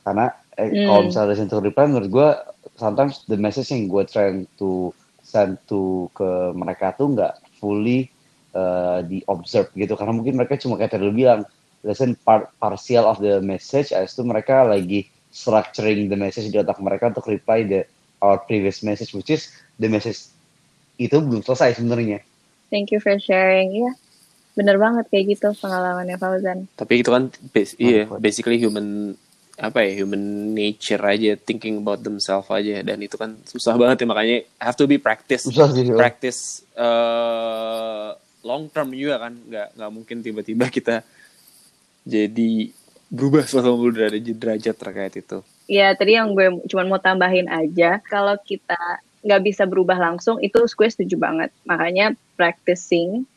[0.05, 0.85] karena eh, hmm.
[0.89, 2.29] kalau misalnya listen to reply menurut gue
[2.77, 4.91] sometimes the message yang gue trying to
[5.21, 8.09] send to ke mereka tuh nggak fully
[8.57, 11.43] uh, di observe gitu karena mungkin mereka cuma kayak tadi bilang
[11.85, 16.79] listen part partial of the message as itu mereka lagi structuring the message di otak
[16.81, 17.85] mereka untuk reply the
[18.23, 20.33] our previous message which is the message
[20.97, 22.25] itu belum selesai sebenarnya.
[22.73, 23.93] Thank you for sharing ya.
[24.57, 26.65] Bener banget kayak gitu pengalamannya Fauzan.
[26.73, 29.13] Tapi itu kan bas iya basically human
[29.57, 32.85] apa ya human nature aja thinking about themselves aja.
[32.85, 38.13] Dan itu kan susah banget ya makanya have to be practice susah sih, practice uh,
[38.45, 39.33] long term juga kan.
[39.33, 41.01] Nggak nggak mungkin tiba-tiba kita
[42.07, 42.71] jadi
[43.07, 45.37] berubah 180 derajat derajat terkait itu.
[45.67, 48.79] Ya tadi yang gue cuma mau tambahin aja kalau kita
[49.25, 51.51] nggak bisa berubah langsung itu gue setuju banget.
[51.67, 53.27] Makanya practicing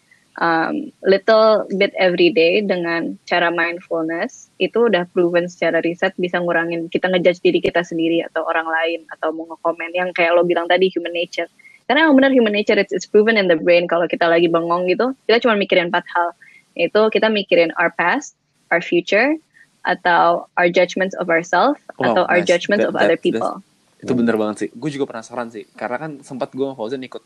[0.41, 6.89] um, little bit every day dengan cara mindfulness itu udah proven secara riset bisa ngurangin
[6.89, 10.67] kita ngejudge diri kita sendiri atau orang lain atau mau nge-comment yang kayak lo bilang
[10.67, 11.47] tadi human nature.
[11.87, 14.89] Karena yang benar human nature it's, it's proven in the brain kalau kita lagi bengong
[14.89, 16.33] gitu kita cuma mikirin empat hal.
[16.75, 18.35] Itu kita mikirin our past
[18.73, 19.37] our future
[19.85, 23.61] atau our judgments of ourselves wow, atau our judgments that, of that, other people.
[24.01, 24.69] itu bener banget sih.
[24.73, 25.69] Gue juga penasaran sih.
[25.77, 27.21] Karena kan sempat gue sama Fauzan ikut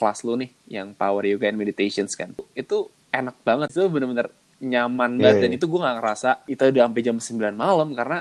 [0.00, 2.32] kelas lu nih yang power yoga and meditations kan.
[2.56, 3.68] Itu enak banget.
[3.68, 4.32] Itu bener-bener
[4.64, 5.36] nyaman banget.
[5.36, 8.18] Yeah, dan itu gue gak ngerasa itu udah sampai jam 9 malam karena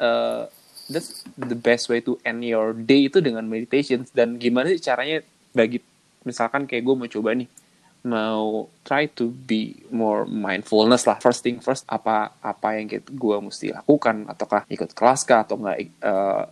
[0.00, 0.48] uh,
[0.88, 4.08] that's the best way to end your day itu dengan meditations.
[4.16, 5.20] Dan gimana sih caranya
[5.52, 5.84] bagi
[6.24, 7.48] misalkan kayak gue mau coba nih
[8.08, 11.18] mau try to be more mindfulness lah.
[11.20, 14.24] First thing first apa apa yang gue mesti lakukan?
[14.30, 15.44] Ataukah ikut kelas kah?
[15.44, 16.44] Atau nggak uh,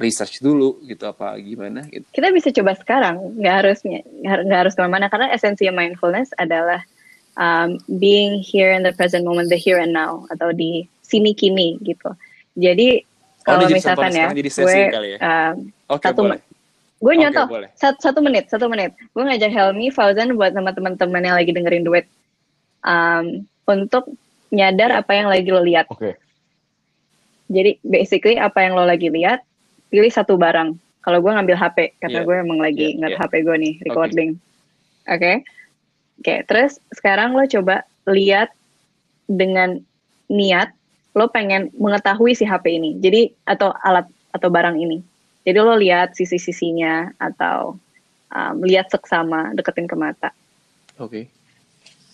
[0.00, 2.08] research dulu gitu apa gimana gitu.
[2.10, 6.80] Kita bisa coba sekarang, nggak harus nggak harus ke mana-mana karena esensi mindfulness adalah
[7.36, 11.76] um, being here in the present moment, the here and now atau di sini kini
[11.84, 12.16] gitu.
[12.56, 13.04] Jadi
[13.44, 14.80] oh, kalau misalkan ya, gue
[15.14, 15.18] ya?
[15.20, 16.22] Um, okay, satu
[17.00, 21.24] gue nyontoh okay, satu, satu menit satu menit gue ngajak Helmi Fauzan buat sama teman-teman
[21.24, 22.04] yang lagi dengerin duet
[22.84, 24.04] um, untuk
[24.52, 25.86] nyadar apa yang lagi lo lihat.
[25.88, 26.18] Okay.
[27.50, 29.42] Jadi basically apa yang lo lagi lihat
[29.90, 30.78] pilih satu barang.
[31.00, 32.26] Kalau gue ngambil HP, karena yeah.
[32.28, 33.18] gue emang lagi yeah, yeah.
[33.18, 34.30] HP gue nih recording.
[35.08, 35.34] Oke, okay.
[35.36, 36.22] oke.
[36.22, 36.38] Okay.
[36.46, 38.54] Terus sekarang lo coba lihat
[39.26, 39.82] dengan
[40.30, 40.70] niat
[41.18, 42.96] lo pengen mengetahui si HP ini.
[43.02, 45.02] Jadi atau alat atau barang ini.
[45.42, 47.74] Jadi lo lihat sisi-sisinya atau
[48.30, 50.30] um, lihat seksama, deketin ke mata.
[51.00, 51.10] Oke.
[51.10, 51.24] Okay.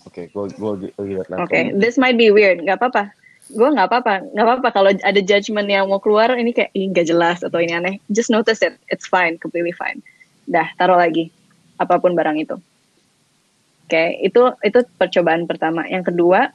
[0.07, 1.63] Oke, okay, gue gue lihat Oke, okay.
[1.75, 3.11] this might be weird, nggak apa-apa.
[3.47, 7.07] Gue nggak apa-apa, nggak apa-apa kalau ada judgement yang mau keluar ini kayak ini nggak
[7.07, 7.95] jelas atau ini aneh.
[8.11, 10.03] Just notice it, it's fine, completely fine.
[10.51, 11.31] Dah, taruh lagi
[11.79, 12.59] apa pun barang itu.
[13.87, 15.87] Oke, okay, itu itu percobaan pertama.
[15.87, 16.51] Yang kedua,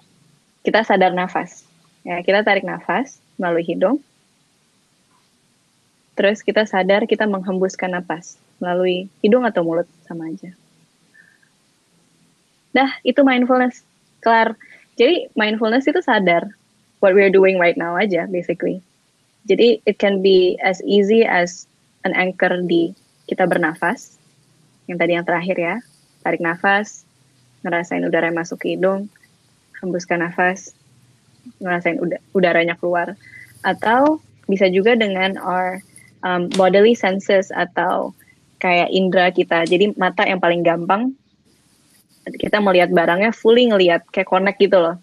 [0.68, 1.64] kita sadar nafas.
[2.04, 4.04] Ya, kita tarik nafas melalui hidung.
[6.20, 10.52] Terus kita sadar kita menghembuskan nafas melalui hidung atau mulut sama aja.
[12.76, 13.88] Dah, itu mindfulness.
[14.20, 14.60] Kelar.
[15.00, 16.52] Jadi mindfulness itu sadar
[17.02, 18.80] what we're doing right now aja basically.
[19.50, 21.66] Jadi it can be as easy as
[22.06, 22.94] an anchor di
[23.26, 24.16] kita bernafas.
[24.86, 25.76] Yang tadi yang terakhir ya.
[26.22, 27.02] Tarik nafas,
[27.66, 29.10] ngerasain udara yang masuk ke hidung,
[29.82, 30.78] hembuskan nafas,
[31.58, 31.98] ngerasain
[32.38, 33.18] udaranya keluar.
[33.66, 35.82] Atau bisa juga dengan our
[36.22, 38.14] um, bodily senses atau
[38.62, 39.66] kayak indera kita.
[39.66, 41.18] Jadi mata yang paling gampang
[42.38, 45.02] kita melihat barangnya fully ngelihat kayak connect gitu loh.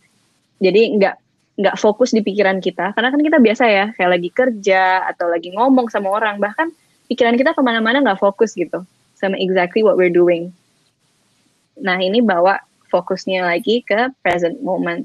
[0.62, 1.27] Jadi nggak
[1.59, 5.51] nggak fokus di pikiran kita karena kan kita biasa ya kayak lagi kerja atau lagi
[5.51, 6.71] ngomong sama orang bahkan
[7.11, 8.87] pikiran kita ke mana-mana nggak fokus gitu
[9.18, 10.55] sama exactly what we're doing.
[11.83, 15.03] Nah ini bawa fokusnya lagi ke present moment.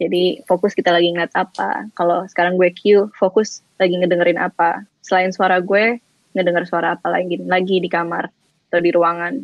[0.00, 1.88] Jadi fokus kita lagi ngeliat apa.
[1.96, 4.84] Kalau sekarang gue cue, fokus lagi ngedengerin apa.
[5.00, 6.00] Selain suara gue,
[6.36, 8.28] ngedenger suara apa lagi lagi di kamar
[8.68, 9.34] atau di ruangan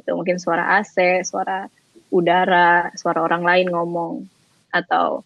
[0.00, 1.68] itu mungkin suara AC suara
[2.08, 4.24] udara suara orang lain ngomong
[4.72, 5.20] atau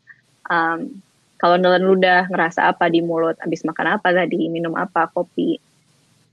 [0.49, 1.01] um,
[1.39, 5.63] kalau nelen ludah ngerasa apa di mulut habis makan apa tadi minum apa kopi.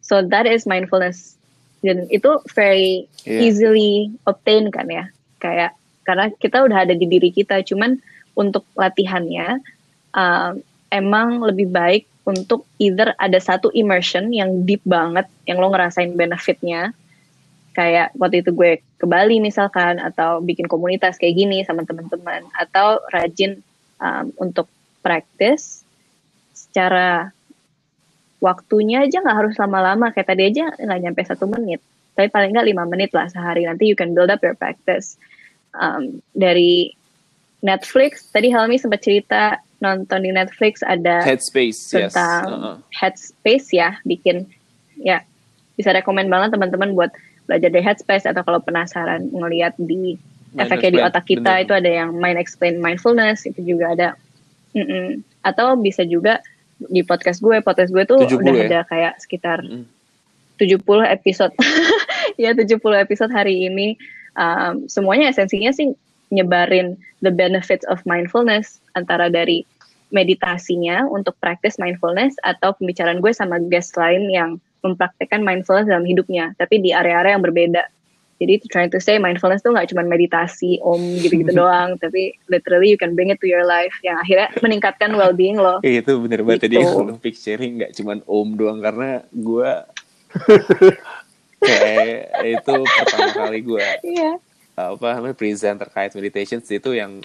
[0.01, 1.37] So that is mindfulness.
[1.85, 3.45] Dan itu very yeah.
[3.45, 5.05] easily obtain kan ya.
[5.37, 5.77] Kayak
[6.09, 7.61] karena kita udah ada di diri kita.
[7.61, 8.01] Cuman
[8.33, 9.61] untuk latihannya
[10.17, 16.17] um, emang lebih baik untuk either ada satu immersion yang deep banget yang lo ngerasain
[16.17, 16.97] benefitnya.
[17.77, 22.41] Kayak waktu itu gue ke Bali misalkan atau bikin komunitas kayak gini sama teman-teman.
[22.57, 23.61] Atau rajin
[23.99, 24.67] um, untuk
[25.03, 25.85] praktis
[26.55, 27.35] secara
[28.41, 31.79] waktunya aja nggak harus lama-lama kayak tadi aja nggak nyampe satu menit
[32.15, 35.19] tapi paling nggak lima menit lah sehari nanti you can build up your practice
[35.75, 36.95] um, dari
[37.65, 42.55] Netflix tadi Helmi sempat cerita nonton di Netflix ada Headspace tentang yes.
[42.55, 42.75] uh-huh.
[42.95, 44.47] Headspace ya bikin
[44.99, 45.21] ya
[45.75, 47.11] bisa rekomend banget teman-teman buat
[47.45, 50.15] belajar dari Headspace atau kalau penasaran ngelihat di
[50.59, 51.63] efeknya di otak kita bener.
[51.67, 54.09] itu ada yang Mind Explain Mindfulness itu juga ada
[54.75, 55.23] Mm-mm.
[55.43, 56.39] atau bisa juga
[56.77, 58.65] di podcast gue podcast gue tuh udah ya?
[58.67, 59.85] ada kayak sekitar mm.
[60.59, 61.53] 70 episode
[62.41, 63.95] ya 70 episode hari ini
[64.35, 65.95] um, semuanya esensinya sih
[66.31, 69.63] nyebarin the benefits of mindfulness antara dari
[70.13, 76.53] meditasinya untuk praktis mindfulness atau pembicaraan gue sama guest lain yang mempraktekkan mindfulness dalam hidupnya,
[76.61, 77.89] tapi di area-area yang berbeda.
[78.35, 82.99] Jadi trying to say mindfulness tuh nggak cuma meditasi, om gitu-gitu doang, tapi literally you
[82.99, 85.79] can bring it to your life yang akhirnya meningkatkan well-being lo.
[85.81, 86.83] Iya itu bener banget gitu.
[86.83, 89.71] tadi lo picturing nggak cuma om doang karena gue
[91.65, 94.35] kayak itu pertama kali gue yeah
[94.75, 97.23] apa namanya present terkait meditation itu yang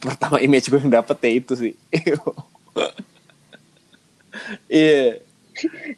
[0.00, 2.16] pertama image gue yang dapet ya itu sih iya
[4.72, 5.08] yeah.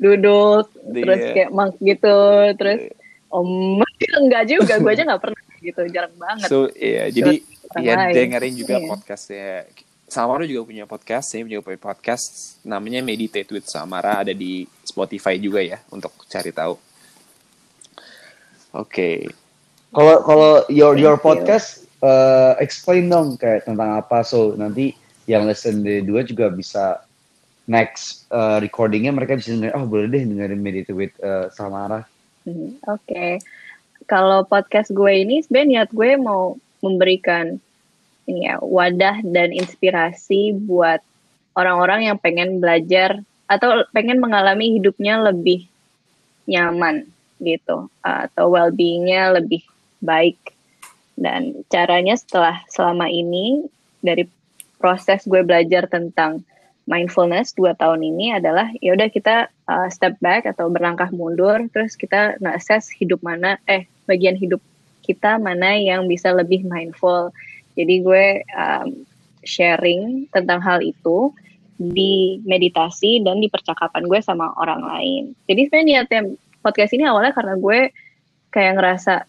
[0.03, 1.03] duduk yeah.
[1.07, 2.19] terus kayak mak gitu
[2.59, 2.91] terus
[3.33, 3.81] om
[4.25, 7.35] enggak juga gue aja nggak pernah gitu jarang banget so iya yeah, jadi
[7.83, 8.89] ya dengerin juga yeah.
[8.89, 9.51] podcastnya
[10.09, 15.37] Samara juga punya podcast, saya juga punya podcast namanya Meditate with Samara ada di Spotify
[15.37, 16.73] juga ya untuk cari tahu.
[18.73, 19.17] Oke, okay.
[19.93, 24.97] Kalau kalau your your podcast uh, explain dong kayak tentang apa so nanti
[25.29, 27.05] yang lesson day dua juga bisa
[27.69, 32.09] next uh, recordingnya mereka bisa dengerin oh boleh deh dengerin meditate with uh, Samara.
[32.49, 33.33] Hmm, Oke, okay.
[34.09, 37.61] kalau podcast gue ini sebenarnya niat gue mau memberikan
[38.25, 41.05] ini ya wadah dan inspirasi buat
[41.53, 45.69] orang-orang yang pengen belajar atau pengen mengalami hidupnya lebih
[46.49, 47.05] nyaman
[47.37, 49.61] gitu atau well-beingnya lebih
[50.01, 50.41] baik.
[51.13, 53.69] Dan caranya setelah selama ini
[54.01, 54.25] dari
[54.81, 56.41] proses gue belajar tentang
[56.89, 61.95] mindfulness dua tahun ini adalah ya udah kita uh, step back atau berlangkah mundur terus
[61.95, 64.65] kita nge-assess hidup mana eh bagian hidup
[65.05, 67.33] kita mana yang bisa lebih mindful.
[67.77, 69.05] Jadi gue um,
[69.41, 71.33] sharing tentang hal itu
[71.79, 75.23] di meditasi dan di percakapan gue sama orang lain.
[75.49, 76.21] Jadi sebenarnya niatnya
[76.61, 77.81] podcast ini awalnya karena gue
[78.53, 79.25] kayak ngerasa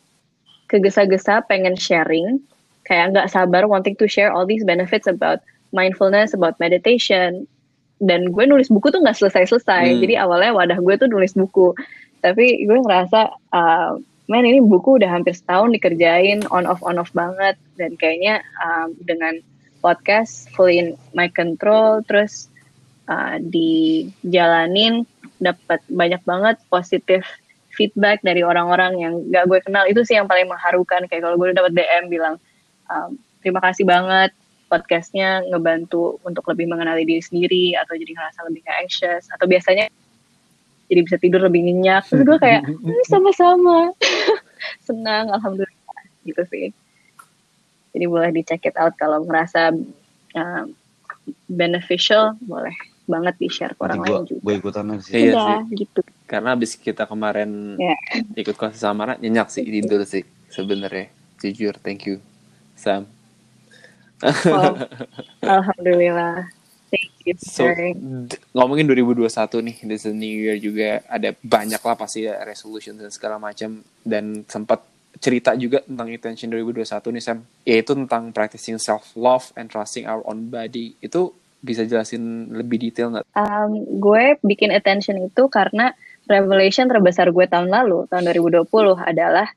[0.67, 2.41] kegesa-gesa pengen sharing,
[2.84, 5.39] kayak nggak sabar wanting to share all these benefits about
[5.71, 7.45] mindfulness, about meditation.
[7.99, 9.95] Dan gue nulis buku tuh nggak selesai-selesai.
[9.95, 9.99] Hmm.
[9.99, 11.75] Jadi awalnya wadah gue tuh nulis buku.
[12.23, 13.19] Tapi gue ngerasa,
[13.51, 13.93] uh,
[14.29, 17.60] men ini buku udah hampir setahun dikerjain on off on off banget.
[17.75, 19.39] Dan kayaknya um, dengan
[19.79, 22.51] podcast fully in my control terus
[23.08, 25.08] uh, dijalanin
[25.39, 27.23] dapat banyak banget positif
[27.73, 31.55] feedback dari orang-orang yang gak gue kenal itu sih yang paling mengharukan kayak kalau gue
[31.55, 32.36] dapat DM bilang
[32.91, 34.36] um, terima kasih banget
[34.69, 39.89] podcastnya ngebantu untuk lebih mengenali diri sendiri atau jadi ngerasa lebih gak anxious atau biasanya
[40.89, 43.89] jadi bisa tidur lebih nyenyak terus gue kayak hmm, sama-sama
[44.88, 46.69] senang alhamdulillah gitu sih
[47.93, 49.73] jadi boleh dicek it out kalau merasa
[50.38, 50.63] uh,
[51.49, 52.73] beneficial, boleh
[53.10, 54.41] banget di share ke orang lain juga.
[54.45, 55.13] Gue ikutan sih.
[55.17, 55.86] Iya sih.
[55.86, 56.01] gitu.
[56.29, 57.97] Karena abis kita kemarin yeah.
[58.38, 60.21] ikut kelas sama nyenyak sih tidur sih
[60.53, 61.10] sebenarnya.
[61.41, 62.21] Jujur, thank you,
[62.77, 63.10] Sam.
[64.23, 64.75] Wow.
[65.60, 66.51] Alhamdulillah.
[66.89, 67.38] Thank you.
[67.38, 67.69] So,
[68.58, 69.29] ngomongin 2021
[69.62, 74.41] nih, this new year juga ada banyak lah pasti ya resolution dan segala macam dan
[74.49, 74.82] sempat
[75.21, 80.25] cerita juga tentang intention 2021 nih Sam, yaitu tentang practicing self love and trusting our
[80.25, 80.97] own body.
[81.01, 83.25] Itu bisa jelasin lebih detail nggak?
[83.36, 85.93] Um, gue bikin attention itu karena
[86.25, 88.65] revelation terbesar gue tahun lalu, tahun 2020
[88.97, 89.47] adalah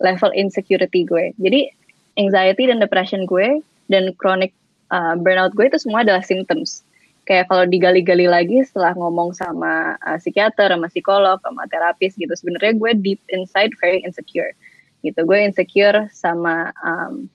[0.00, 1.36] level insecurity gue.
[1.36, 1.68] Jadi
[2.16, 4.54] anxiety dan depression gue dan chronic
[4.94, 6.86] uh, burnout gue itu semua adalah symptoms.
[7.28, 12.78] Kayak kalau digali-gali lagi setelah ngomong sama uh, psikiater, sama psikolog, sama terapis gitu, sebenarnya
[12.78, 14.54] gue deep inside very insecure
[15.02, 15.20] gitu.
[15.26, 17.28] Gue insecure sama um,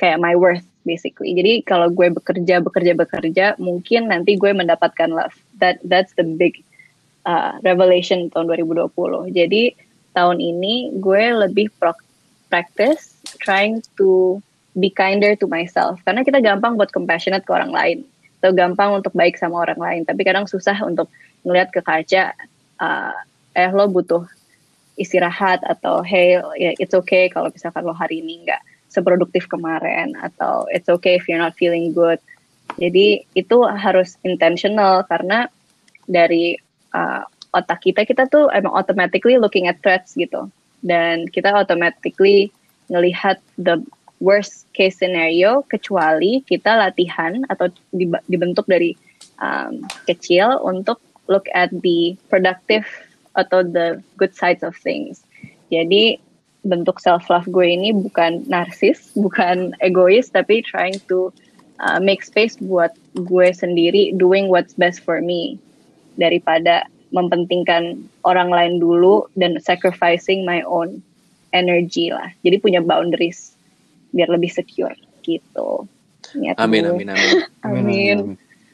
[0.00, 1.36] kayak my worth basically.
[1.36, 5.36] Jadi kalau gue bekerja bekerja bekerja mungkin nanti gue mendapatkan love.
[5.60, 6.64] That that's the big
[7.26, 9.62] uh, revelation tahun 2020 jadi
[10.16, 11.94] tahun ini gue lebih pro
[12.50, 14.40] practice trying to
[14.76, 15.98] be kinder to myself.
[16.06, 17.98] Karena kita gampang buat compassionate ke orang lain.
[18.40, 20.02] Atau gampang untuk baik sama orang lain.
[20.06, 21.10] Tapi kadang susah untuk
[21.44, 22.32] ngelihat ke kaca
[22.80, 23.14] uh,
[23.56, 24.24] eh lo butuh
[25.00, 30.16] istirahat atau hey ya it's okay kalau misalkan lo hari ini nggak seproduktif kemarin.
[30.18, 32.22] Atau it's okay if you're not feeling good.
[32.78, 35.04] Jadi itu harus intentional.
[35.04, 35.50] Karena
[36.06, 36.54] dari
[36.94, 40.48] uh, otak kita kita tuh emang automatically looking at threats gitu.
[40.80, 42.48] Dan kita automatically
[42.90, 43.78] ngelihat the
[44.20, 47.72] worst case scenario kecuali kita latihan atau
[48.28, 48.94] dibentuk dari
[49.40, 52.84] um, kecil untuk look at the productive
[53.34, 55.24] atau the good sides of things.
[55.72, 56.20] Jadi
[56.60, 61.32] bentuk self love gue ini bukan narsis, bukan egois, tapi trying to
[61.80, 65.56] uh, make space buat gue sendiri doing what's best for me
[66.20, 71.02] daripada mempentingkan orang lain dulu dan sacrificing my own
[71.50, 72.30] energy lah.
[72.46, 73.58] Jadi punya boundaries
[74.10, 75.86] biar lebih secure gitu.
[76.58, 77.38] amin, amin, amin, amin.
[77.64, 78.18] Amin.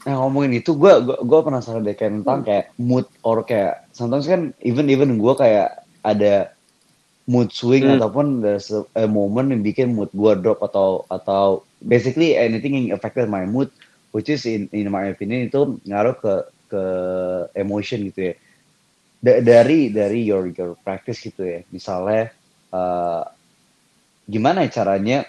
[0.07, 2.47] Nah ngomongin itu gue gue gue penasaran deh kayak tentang hmm.
[2.47, 6.55] kayak mood or kayak sometimes kan even even gue kayak ada
[7.27, 7.99] mood swing hmm.
[7.99, 12.95] ataupun there's a, a moment yang bikin mood gue drop atau atau basically anything yang
[12.95, 13.67] affected my mood
[14.15, 16.35] which is in in my opinion itu ngaruh ke
[16.71, 16.85] ke
[17.59, 18.35] emotion gitu ya
[19.19, 22.31] D dari dari your your practice gitu ya misalnya
[22.71, 23.27] uh,
[24.27, 25.25] gimana caranya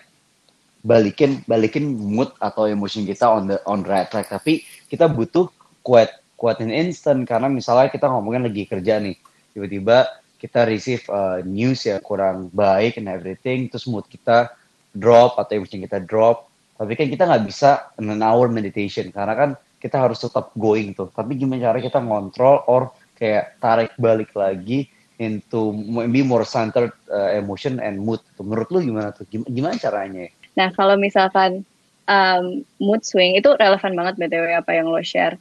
[0.82, 4.30] balikin balikin mood atau emosi kita on the on right track.
[4.30, 5.50] Tapi kita butuh
[5.86, 7.26] kuat kuatin instant.
[7.26, 9.18] Karena misalnya kita ngomongin lagi kerja nih
[9.54, 10.06] tiba-tiba
[10.38, 14.54] kita receive uh, news ya kurang baik and everything terus mood kita
[14.94, 16.50] drop atau emosi kita drop.
[16.78, 21.10] Tapi kan kita nggak bisa an hour meditation karena kan kita harus tetap going tuh.
[21.10, 24.86] Tapi gimana cara kita ngontrol or kayak tarik balik lagi
[25.18, 30.74] into maybe more centered uh, emotion and mood menurut lu gimana tuh gimana caranya Nah,
[30.74, 31.62] kalau misalkan
[32.10, 35.38] um, mood swing itu relevan banget btw apa yang lo share.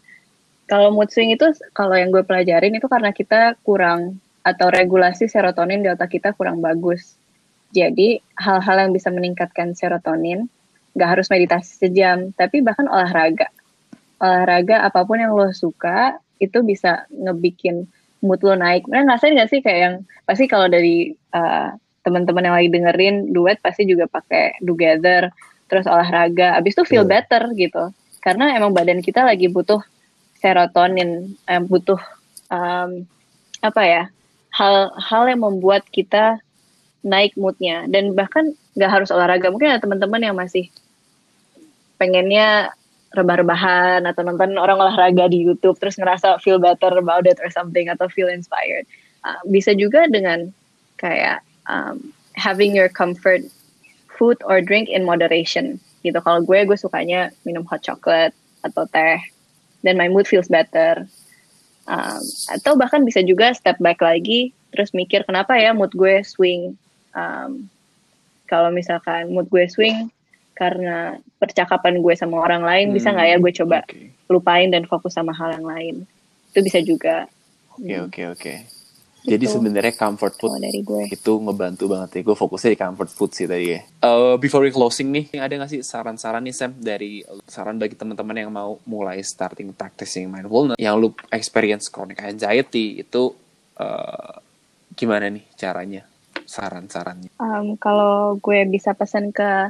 [0.68, 5.80] Kalau mood swing itu kalau yang gue pelajarin itu karena kita kurang atau regulasi serotonin
[5.80, 7.16] di otak kita kurang bagus.
[7.72, 10.46] Jadi hal-hal yang bisa meningkatkan serotonin
[10.92, 13.48] nggak harus meditasi sejam, tapi bahkan olahraga.
[14.20, 17.88] Olahraga apa pun yang lo suka itu bisa ngebikin
[18.20, 18.88] mood lo naik.
[18.88, 19.94] Mereka ngerasain nggak sih kayak yang
[20.24, 21.72] pasti kalau dari uh,
[22.06, 25.26] teman-teman yang lagi dengerin duet pasti juga pakai together
[25.66, 27.18] terus olahraga abis itu feel yeah.
[27.18, 27.90] better gitu
[28.22, 29.82] karena emang badan kita lagi butuh
[30.38, 31.98] serotonin eh, butuh
[32.46, 33.02] um,
[33.58, 34.02] apa ya
[34.54, 36.38] hal-hal yang membuat kita
[37.02, 40.70] naik moodnya dan bahkan nggak harus olahraga mungkin ada teman-teman yang masih
[41.98, 42.70] pengennya
[43.16, 47.88] rebah-rebahan atau nonton orang olahraga di YouTube terus ngerasa feel better about it or something
[47.88, 48.84] atau feel inspired.
[49.26, 50.52] Uh, bisa juga dengan
[51.00, 53.42] kayak um, having your comfort
[54.12, 56.20] food or drink in moderation gitu.
[56.22, 59.18] Kalau gue gue sukanya minum hot chocolate atau teh
[59.82, 61.04] dan my mood feels better.
[61.86, 66.76] Um, atau bahkan bisa juga step back lagi terus mikir kenapa ya mood gue swing.
[67.16, 67.72] Um,
[68.46, 70.12] kalau misalkan mood gue swing
[70.56, 74.08] karena percakapan gue sama orang lain hmm, bisa nggak ya gue coba okay.
[74.32, 75.94] lupain dan fokus sama hal yang lain
[76.50, 77.28] itu bisa juga
[77.76, 78.56] oke okay, oke okay, oke okay.
[79.28, 79.52] jadi gitu.
[79.60, 81.12] sebenarnya comfort food dari gue.
[81.12, 84.72] itu ngebantu banget ya gue fokusnya di comfort food sih tadi ya uh, before we
[84.72, 89.20] closing nih ada nggak sih saran-saran nih Sam dari saran bagi teman-teman yang mau mulai
[89.20, 93.36] starting practicing mindfulness yang lu experience chronic anxiety itu
[93.76, 94.40] uh,
[94.96, 96.08] gimana nih caranya
[96.48, 99.68] saran-sarannya um, kalau gue bisa pesan ke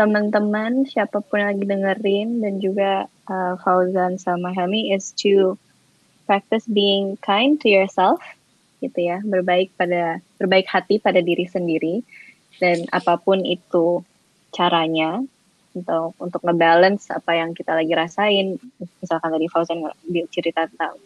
[0.00, 5.60] teman-teman siapa pun lagi dengerin dan juga uh, Fauzan sama Helmi is to
[6.24, 8.16] practice being kind to yourself
[8.80, 9.20] gitu ya.
[9.20, 12.00] Berbaik pada berbaik hati pada diri sendiri
[12.56, 14.00] dan apa pun itu
[14.56, 15.20] caranya
[15.76, 18.56] untuk untuk ngebalance apa yang kita lagi rasain.
[19.04, 19.84] Misalkan tadi Fauzan
[20.32, 20.96] cerita tentang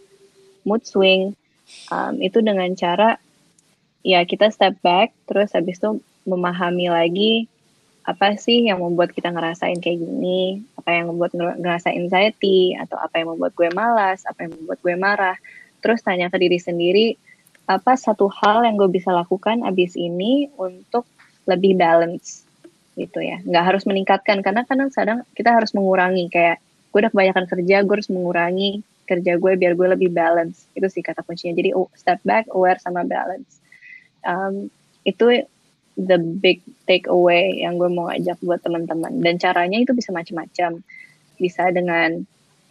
[0.63, 1.35] mood swing
[1.91, 3.19] um, itu dengan cara
[4.07, 5.99] ya kita step back terus habis itu
[6.31, 7.51] memahami lagi
[8.05, 13.17] apa sih yang membuat kita ngerasain kayak gini, apa yang membuat ngerasa anxiety, atau apa
[13.17, 15.37] yang membuat gue malas, apa yang membuat gue marah.
[15.81, 17.17] Terus tanya ke diri sendiri,
[17.65, 21.09] apa satu hal yang gue bisa lakukan abis ini untuk
[21.49, 22.45] lebih balance
[22.93, 23.41] gitu ya.
[23.41, 26.61] Nggak harus meningkatkan, karena kadang kadang kita harus mengurangi, kayak
[26.93, 30.69] gue udah kebanyakan kerja, gue harus mengurangi kerja gue biar gue lebih balance.
[30.77, 31.57] Itu sih kata kuncinya.
[31.57, 33.61] Jadi step back, aware sama balance.
[34.25, 34.69] Um,
[35.05, 35.45] itu
[35.95, 39.23] the big takeaway yang gue mau ajak buat teman-teman.
[39.23, 40.83] Dan caranya itu bisa macam-macam.
[41.39, 42.23] Bisa dengan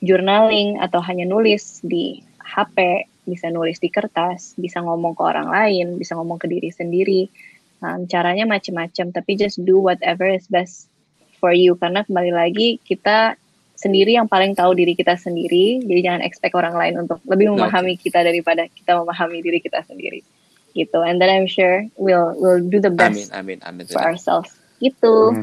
[0.04, 5.96] journaling atau hanya nulis di HP bisa nulis di kertas bisa ngomong ke orang lain
[5.96, 7.32] bisa ngomong ke diri sendiri.
[7.84, 10.92] Um, caranya macam-macam tapi just do whatever is best
[11.40, 11.80] for you.
[11.80, 13.40] Karena kembali lagi kita
[13.80, 15.84] sendiri yang paling tahu diri kita sendiri.
[15.84, 18.12] Jadi jangan expect orang lain untuk lebih memahami okay.
[18.12, 20.24] kita daripada kita memahami diri kita sendiri
[20.74, 21.00] gitu.
[21.02, 24.50] And then I'm sure we'll we'll do the best amin, amin, amin, for ourselves.
[24.82, 25.14] Gitu.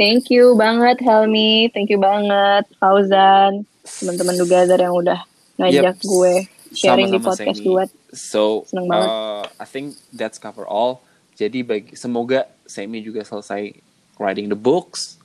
[0.00, 1.70] Thank you banget Helmi.
[1.72, 3.64] Thank you banget Fauzan.
[3.84, 5.20] Teman-teman Dugazer yang udah
[5.60, 6.04] ngajak yep.
[6.04, 6.34] gue
[6.72, 9.08] sharing Sama -sama di podcast duet so Seneng banget.
[9.08, 11.04] Uh, I think that's cover all.
[11.36, 13.72] Jadi bagi semoga Semi juga selesai
[14.20, 15.20] writing the books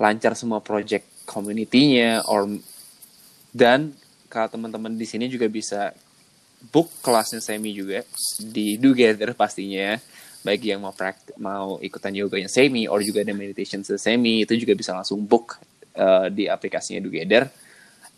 [0.00, 2.50] lancar semua project community-nya or
[3.54, 3.94] dan
[4.34, 5.94] kalau teman-teman di sini juga bisa
[6.74, 8.02] book kelasnya Semi juga
[8.42, 9.94] di Together pastinya
[10.42, 14.74] bagi yang mau praktik mau ikutan yoganya Semi or juga ada meditation Semi itu juga
[14.74, 15.62] bisa langsung book
[15.94, 17.46] uh, di aplikasinya Together.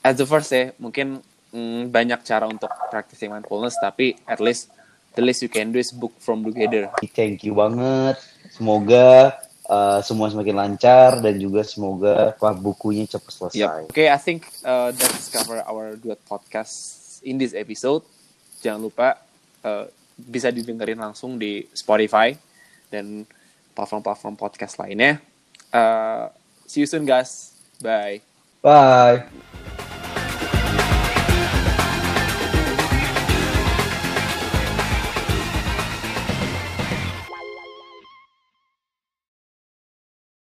[0.01, 1.21] As the first ya mungkin
[1.53, 4.73] mm, banyak cara untuk practicing mindfulness tapi at least
[5.13, 6.89] the least you can do is book from Together.
[7.13, 8.17] Thank you banget.
[8.57, 9.37] Semoga
[9.69, 13.59] uh, semua semakin lancar dan juga semoga bukunya cepat selesai.
[13.59, 13.71] Yep.
[13.71, 16.75] Oke, okay, I think uh, that's cover our duet podcast
[17.27, 18.03] in this episode.
[18.63, 19.21] Jangan lupa
[19.67, 19.87] uh,
[20.17, 22.33] bisa didengerin langsung di Spotify
[22.89, 23.29] dan
[23.77, 25.21] platform-platform podcast lainnya.
[25.69, 26.33] Uh,
[26.65, 27.53] see you soon guys.
[27.83, 28.25] Bye.
[28.65, 29.76] Bye.